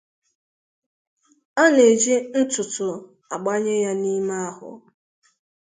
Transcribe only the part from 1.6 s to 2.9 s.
A na eji ntụtụ